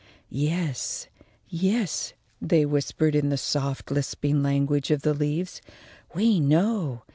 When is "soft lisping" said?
3.37-4.41